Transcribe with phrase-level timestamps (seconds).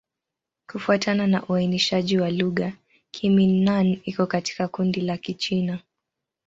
[0.67, 2.73] Kufuatana na uainishaji wa lugha,
[3.11, 5.79] Kimin-Nan iko katika kundi la Kichina.